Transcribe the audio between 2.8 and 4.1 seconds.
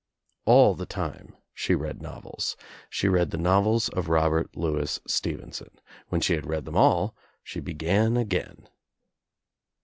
She read the novels M. of